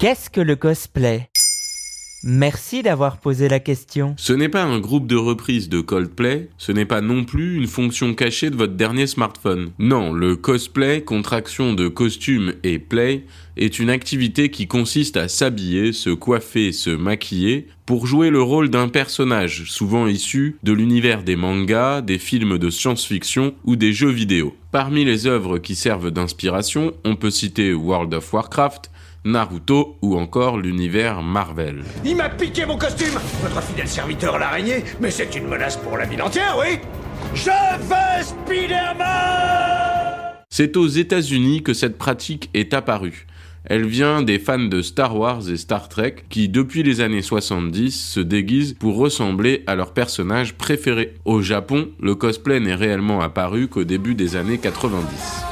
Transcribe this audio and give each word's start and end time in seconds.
Qu'est-ce 0.00 0.30
que 0.30 0.40
le 0.40 0.56
cosplay? 0.56 1.28
Merci 2.24 2.82
d'avoir 2.82 3.18
posé 3.18 3.50
la 3.50 3.60
question. 3.60 4.14
Ce 4.16 4.32
n'est 4.32 4.48
pas 4.48 4.62
un 4.62 4.78
groupe 4.78 5.06
de 5.06 5.16
reprises 5.16 5.68
de 5.68 5.82
Coldplay, 5.82 6.48
ce 6.56 6.72
n'est 6.72 6.86
pas 6.86 7.02
non 7.02 7.24
plus 7.24 7.56
une 7.56 7.66
fonction 7.66 8.14
cachée 8.14 8.48
de 8.48 8.56
votre 8.56 8.72
dernier 8.72 9.06
smartphone. 9.06 9.72
Non, 9.78 10.14
le 10.14 10.36
cosplay, 10.36 11.02
contraction 11.02 11.74
de 11.74 11.86
costume 11.88 12.54
et 12.64 12.78
play, 12.78 13.26
est 13.58 13.78
une 13.78 13.90
activité 13.90 14.50
qui 14.50 14.66
consiste 14.66 15.18
à 15.18 15.28
s'habiller, 15.28 15.92
se 15.92 16.08
coiffer, 16.08 16.72
se 16.72 16.88
maquiller 16.88 17.66
pour 17.84 18.06
jouer 18.06 18.30
le 18.30 18.40
rôle 18.40 18.70
d'un 18.70 18.88
personnage, 18.88 19.70
souvent 19.70 20.06
issu 20.06 20.56
de 20.62 20.72
l'univers 20.72 21.24
des 21.24 21.36
mangas, 21.36 22.00
des 22.00 22.16
films 22.16 22.56
de 22.56 22.70
science-fiction 22.70 23.52
ou 23.64 23.76
des 23.76 23.92
jeux 23.92 24.08
vidéo. 24.08 24.56
Parmi 24.72 25.04
les 25.04 25.26
œuvres 25.26 25.58
qui 25.58 25.74
servent 25.74 26.10
d'inspiration, 26.10 26.94
on 27.04 27.16
peut 27.16 27.30
citer 27.30 27.74
World 27.74 28.14
of 28.14 28.32
Warcraft, 28.32 28.90
Naruto 29.24 29.98
ou 30.00 30.16
encore 30.16 30.56
l'univers 30.56 31.22
Marvel. 31.22 31.84
Il 32.04 32.16
m'a 32.16 32.30
piqué 32.30 32.64
mon 32.64 32.78
costume 32.78 33.18
Votre 33.42 33.62
fidèle 33.62 33.88
serviteur 33.88 34.38
l'araignée 34.38 34.82
Mais 35.00 35.10
c'est 35.10 35.34
une 35.36 35.46
menace 35.46 35.76
pour 35.76 35.98
la 35.98 36.06
ville 36.06 36.22
entière, 36.22 36.56
oui 36.58 36.78
Je 37.34 37.50
veux 37.50 38.24
Spider-Man 38.24 39.06
C'est 40.48 40.76
aux 40.78 40.86
États-Unis 40.86 41.62
que 41.62 41.74
cette 41.74 41.98
pratique 41.98 42.48
est 42.54 42.72
apparue. 42.72 43.26
Elle 43.64 43.86
vient 43.86 44.22
des 44.22 44.38
fans 44.38 44.58
de 44.58 44.80
Star 44.80 45.14
Wars 45.14 45.50
et 45.50 45.58
Star 45.58 45.90
Trek 45.90 46.16
qui, 46.30 46.48
depuis 46.48 46.82
les 46.82 47.02
années 47.02 47.20
70, 47.20 47.90
se 47.90 48.20
déguisent 48.20 48.72
pour 48.72 48.96
ressembler 48.96 49.64
à 49.66 49.74
leurs 49.74 49.92
personnages 49.92 50.54
préférés. 50.54 51.14
Au 51.26 51.42
Japon, 51.42 51.90
le 52.00 52.14
cosplay 52.14 52.58
n'est 52.58 52.74
réellement 52.74 53.20
apparu 53.20 53.68
qu'au 53.68 53.84
début 53.84 54.14
des 54.14 54.36
années 54.36 54.58
90. 54.58 55.49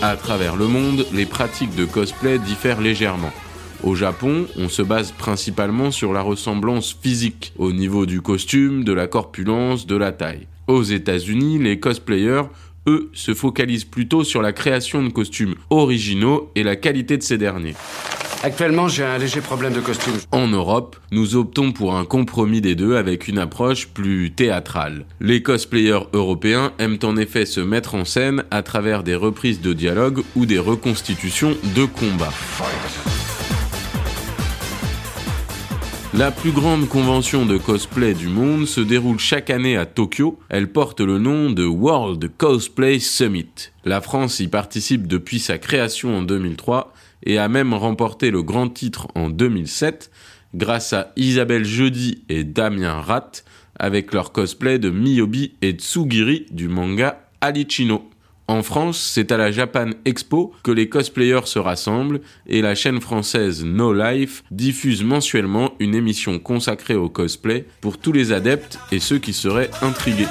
À 0.00 0.14
travers 0.14 0.54
le 0.54 0.68
monde, 0.68 1.06
les 1.12 1.26
pratiques 1.26 1.74
de 1.74 1.84
cosplay 1.84 2.38
diffèrent 2.38 2.80
légèrement. 2.80 3.32
Au 3.82 3.96
Japon, 3.96 4.46
on 4.56 4.68
se 4.68 4.80
base 4.80 5.10
principalement 5.10 5.90
sur 5.90 6.12
la 6.12 6.22
ressemblance 6.22 6.96
physique, 7.02 7.52
au 7.58 7.72
niveau 7.72 8.06
du 8.06 8.20
costume, 8.20 8.84
de 8.84 8.92
la 8.92 9.08
corpulence, 9.08 9.86
de 9.86 9.96
la 9.96 10.12
taille. 10.12 10.46
Aux 10.68 10.84
États-Unis, 10.84 11.58
les 11.58 11.80
cosplayers, 11.80 12.44
eux, 12.86 13.10
se 13.12 13.34
focalisent 13.34 13.84
plutôt 13.84 14.22
sur 14.22 14.40
la 14.40 14.52
création 14.52 15.02
de 15.02 15.08
costumes 15.08 15.56
originaux 15.68 16.52
et 16.54 16.62
la 16.62 16.76
qualité 16.76 17.16
de 17.16 17.22
ces 17.24 17.38
derniers. 17.38 17.74
Actuellement, 18.44 18.86
j'ai 18.86 19.02
un 19.02 19.18
léger 19.18 19.40
problème 19.40 19.72
de 19.72 19.80
costume. 19.80 20.14
En 20.30 20.46
Europe, 20.46 20.96
nous 21.10 21.34
optons 21.34 21.72
pour 21.72 21.96
un 21.96 22.04
compromis 22.04 22.60
des 22.60 22.76
deux 22.76 22.94
avec 22.94 23.26
une 23.26 23.38
approche 23.38 23.88
plus 23.88 24.30
théâtrale. 24.30 25.06
Les 25.20 25.42
cosplayers 25.42 26.06
européens 26.12 26.72
aiment 26.78 27.00
en 27.02 27.16
effet 27.16 27.46
se 27.46 27.60
mettre 27.60 27.96
en 27.96 28.04
scène 28.04 28.44
à 28.52 28.62
travers 28.62 29.02
des 29.02 29.16
reprises 29.16 29.60
de 29.60 29.72
dialogue 29.72 30.22
ou 30.36 30.46
des 30.46 30.60
reconstitutions 30.60 31.56
de 31.74 31.84
combats. 31.84 32.32
La 36.14 36.30
plus 36.30 36.52
grande 36.52 36.88
convention 36.88 37.44
de 37.44 37.58
cosplay 37.58 38.14
du 38.14 38.28
monde 38.28 38.66
se 38.66 38.80
déroule 38.80 39.18
chaque 39.18 39.50
année 39.50 39.76
à 39.76 39.84
Tokyo. 39.84 40.38
Elle 40.48 40.70
porte 40.70 41.00
le 41.00 41.18
nom 41.18 41.50
de 41.50 41.64
World 41.64 42.30
Cosplay 42.38 42.98
Summit. 43.00 43.70
La 43.84 44.00
France 44.00 44.40
y 44.40 44.48
participe 44.48 45.06
depuis 45.06 45.38
sa 45.38 45.58
création 45.58 46.16
en 46.16 46.22
2003 46.22 46.94
et 47.24 47.38
a 47.38 47.48
même 47.48 47.74
remporté 47.74 48.30
le 48.30 48.42
grand 48.42 48.68
titre 48.68 49.08
en 49.14 49.30
2007 49.30 50.10
grâce 50.54 50.92
à 50.92 51.12
Isabelle 51.16 51.64
Jeudi 51.64 52.24
et 52.28 52.44
Damien 52.44 53.00
Rat 53.00 53.32
avec 53.78 54.12
leur 54.12 54.32
cosplay 54.32 54.78
de 54.78 54.90
Miyobi 54.90 55.54
et 55.62 55.72
Tsugiri 55.72 56.46
du 56.50 56.68
manga 56.68 57.20
Alichino. 57.40 58.08
En 58.50 58.62
France, 58.62 58.98
c'est 58.98 59.30
à 59.30 59.36
la 59.36 59.52
Japan 59.52 59.90
Expo 60.06 60.54
que 60.62 60.70
les 60.70 60.88
cosplayers 60.88 61.44
se 61.44 61.58
rassemblent 61.58 62.22
et 62.46 62.62
la 62.62 62.74
chaîne 62.74 62.98
française 62.98 63.62
No 63.62 63.92
Life 63.92 64.42
diffuse 64.50 65.04
mensuellement 65.04 65.72
une 65.80 65.94
émission 65.94 66.38
consacrée 66.38 66.94
au 66.94 67.10
cosplay 67.10 67.66
pour 67.82 67.98
tous 67.98 68.12
les 68.12 68.32
adeptes 68.32 68.78
et 68.90 69.00
ceux 69.00 69.18
qui 69.18 69.34
seraient 69.34 69.70
intrigués. 69.82 70.28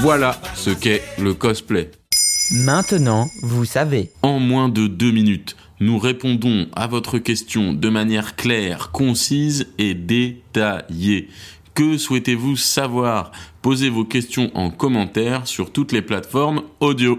Voilà 0.00 0.40
ce 0.62 0.70
qu'est 0.70 1.02
le 1.18 1.34
cosplay. 1.34 1.90
Maintenant, 2.52 3.26
vous 3.42 3.64
savez. 3.64 4.10
En 4.22 4.38
moins 4.38 4.68
de 4.68 4.86
deux 4.86 5.10
minutes, 5.10 5.56
nous 5.80 5.98
répondons 5.98 6.68
à 6.76 6.86
votre 6.86 7.18
question 7.18 7.72
de 7.72 7.88
manière 7.88 8.36
claire, 8.36 8.92
concise 8.92 9.66
et 9.78 9.94
détaillée. 9.94 11.28
Que 11.74 11.98
souhaitez-vous 11.98 12.54
savoir? 12.54 13.32
Posez 13.60 13.88
vos 13.88 14.04
questions 14.04 14.52
en 14.54 14.70
commentaire 14.70 15.48
sur 15.48 15.72
toutes 15.72 15.90
les 15.90 16.02
plateformes 16.02 16.62
audio. 16.78 17.18